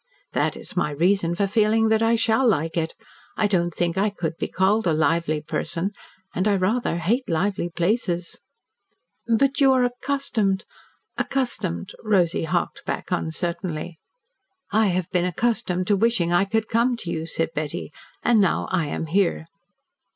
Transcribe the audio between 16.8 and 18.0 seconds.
to you," said Betty.